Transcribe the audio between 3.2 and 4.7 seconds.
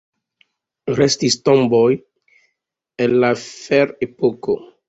la ferepoko.